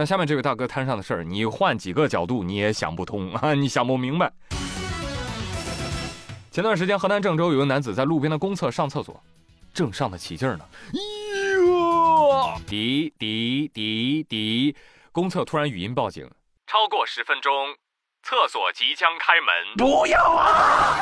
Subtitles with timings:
[0.00, 4.32] 那下面这位大哥摊上的事儿，你换几个角度你也想不通啊， 你想不明白。
[6.52, 9.20] 前段时间，河南郑州有个男子在路边的公厕上厕所，
[9.74, 10.64] 正上得起劲儿呢，
[11.66, 14.76] 哟，滴滴滴滴，
[15.10, 16.30] 公厕突然语音报警，
[16.68, 17.52] 超过十分钟，
[18.22, 20.94] 厕所即将开门，不要啊！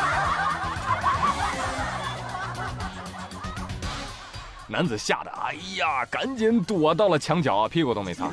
[4.68, 8.28] 男子吓得，哎呀，赶紧躲到了墙角，屁股都没擦。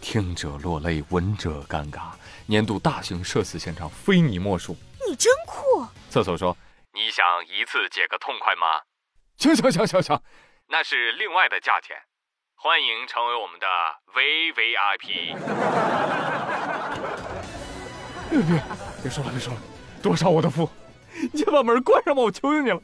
[0.00, 2.02] 听者落泪，闻者尴尬。
[2.46, 4.76] 年度大型社死现场非你莫属。
[5.08, 5.84] 你真酷！
[6.08, 6.56] 厕所说
[6.94, 8.66] ：“你想一次解个痛快吗？”
[9.38, 10.22] 行行行行行，
[10.68, 11.96] 那是另外的价钱。
[12.54, 13.66] 欢迎成为我们的
[14.14, 15.34] VVIP。
[18.30, 18.62] 别别
[19.02, 19.60] 别说了别说了，
[20.02, 20.70] 多少我都付。
[21.32, 22.80] 你先把门关上吧，我求求你了。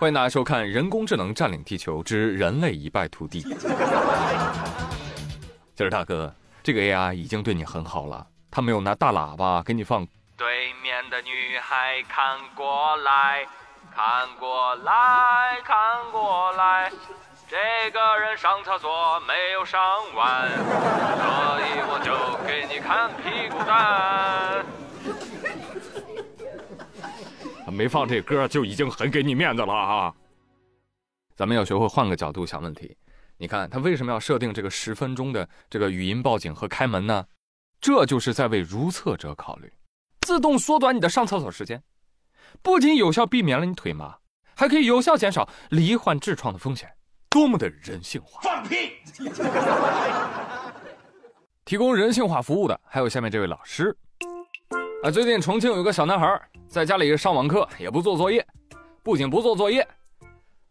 [0.00, 3.42] 欢迎大家收看《人工智能占领地球之人类一败涂地》。
[5.74, 10.08] 今 儿大哥，这个 AI 已经对你很好了，他没有拿大喇叭给你放。
[10.38, 13.44] 对面的女孩看过来，
[13.94, 15.76] 看过来，看
[16.10, 16.90] 过来，
[17.46, 19.78] 这个人上厕所没有上
[20.14, 24.64] 完，所以我就给你看屁股蛋。
[27.80, 30.14] 没放这歌就已经很给你面子了啊！
[31.34, 32.94] 咱们要学会换个角度想问题。
[33.38, 37.24] 你看他为什么要设定这个十分钟的这个语音报警和开门呢？
[37.80, 39.72] 这就是在为如厕者考虑，
[40.20, 41.82] 自动缩短你的上厕所时间，
[42.60, 44.18] 不仅有效避免了你腿麻，
[44.54, 46.86] 还可以有效减少罹患痔疮的风险，
[47.30, 48.42] 多么的人性化！
[48.42, 48.90] 放屁！
[51.64, 53.96] 提供人性化服务的还有下面这位老师。
[55.02, 56.38] 啊，最近重庆有个小男孩
[56.70, 58.46] 在家里上网课，也不做作业，
[59.02, 59.84] 不仅不做作业，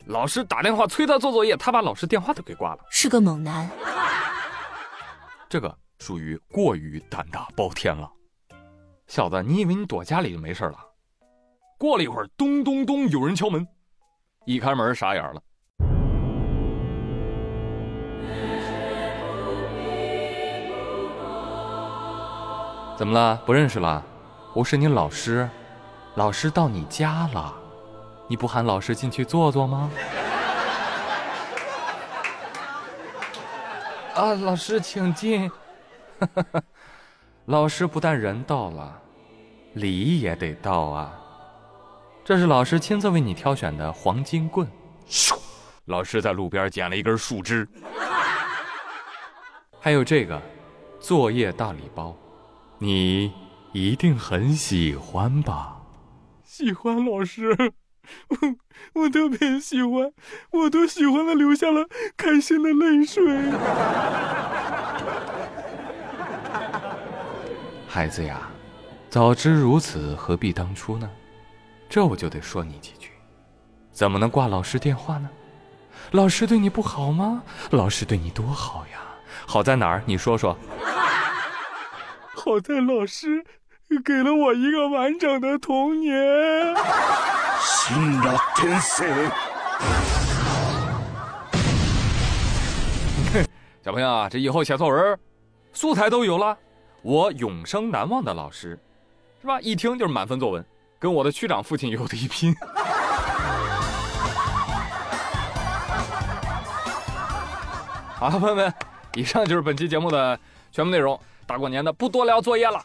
[0.06, 3.70] 老师打电话催他做作业，他把老师电话都给挂了，是个猛男。
[5.50, 8.10] 这个属于过于胆大包天了，
[9.08, 10.78] 小子，你以为你躲家里就没事了？
[11.78, 13.68] 过了一会儿，咚咚咚，有人敲门，
[14.46, 15.42] 一开门傻眼了，
[22.98, 23.36] 怎么了？
[23.46, 24.02] 不认识了？
[24.56, 25.48] 我是你老师，
[26.20, 27.54] 老师到你家了，
[28.28, 29.90] 你不喊老师进去坐坐吗？
[34.16, 35.50] 啊，老师请进。
[37.48, 39.00] 老师不但人到了，
[39.76, 41.18] 礼也得到啊。
[42.26, 44.70] 这是老师亲自为你挑选的黄金棍。
[45.08, 45.40] 咻，
[45.86, 47.66] 老师在路边捡了一根树枝。
[49.80, 50.42] 还有这个
[51.00, 52.14] 作业大礼包，
[52.78, 53.32] 你。
[53.72, 55.79] 一定很喜欢吧？
[56.60, 57.56] 喜欢老师，
[58.28, 58.38] 我
[59.02, 60.12] 我特别喜欢，
[60.52, 61.88] 我都喜欢的流下了
[62.18, 63.24] 开心的泪水。
[67.88, 68.50] 孩子呀，
[69.10, 71.10] 早知如此，何必当初呢？
[71.88, 73.12] 这我就得说你几句，
[73.94, 75.30] 怎么能挂老师电话呢？
[76.12, 77.42] 老师对你不好吗？
[77.72, 79.00] 老师对你多好呀！
[79.48, 80.04] 好在哪儿？
[80.06, 80.58] 你说说。
[82.36, 83.46] 好在老师。
[83.98, 86.14] 给了我一个完整的童年。
[87.60, 89.30] 新的天使。
[93.84, 95.18] 小朋友啊，这以后写作文，
[95.74, 96.56] 素材都有了。
[97.02, 98.78] 我永生难忘的老师，
[99.42, 99.60] 是吧？
[99.62, 100.64] 一听就是满分作文，
[101.00, 102.54] 跟我的区长父亲有的一拼。
[108.14, 108.72] 好了，朋友们，
[109.16, 110.38] 以上就是本期节目的
[110.72, 111.20] 全部内容。
[111.48, 112.80] 大过年的，不多聊作业了。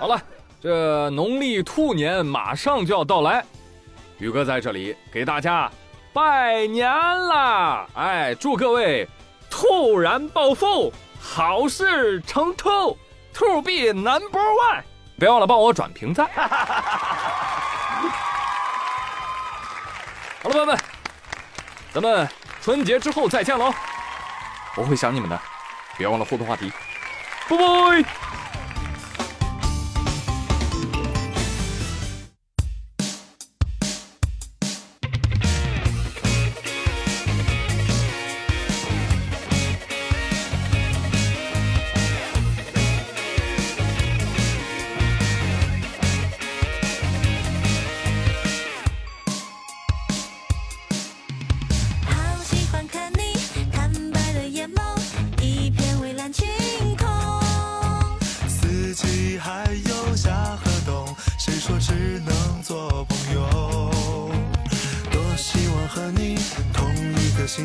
[0.00, 0.18] 好了，
[0.62, 3.44] 这农历兔年马上就要到来，
[4.16, 5.70] 宇哥在这里给大家
[6.10, 7.86] 拜年啦！
[7.92, 9.06] 哎，祝各位
[9.50, 10.90] 突然暴富，
[11.20, 12.96] 好事成兔，
[13.34, 14.82] 兔币 number one，
[15.18, 16.26] 别忘了帮我转评赞。
[20.42, 20.78] 好了，朋友们，
[21.92, 22.26] 咱们
[22.62, 23.70] 春节之后再见喽！
[24.76, 25.38] 我会想你们的，
[25.98, 26.72] 别忘了互动话题，
[27.50, 28.29] 拜拜。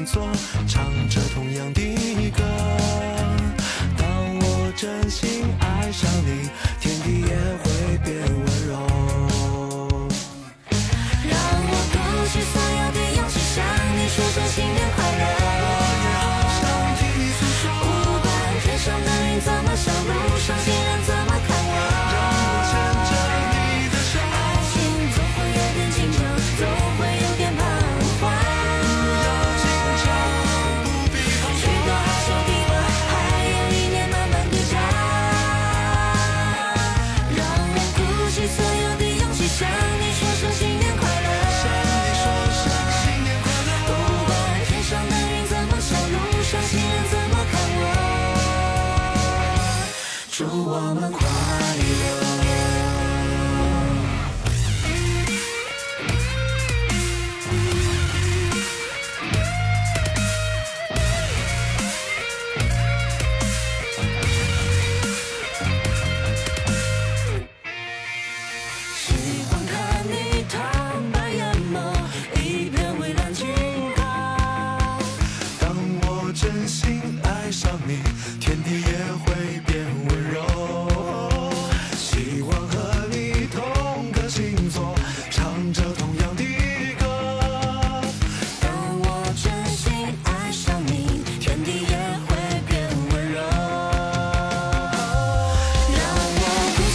[0.06, 2.05] 唱着同样的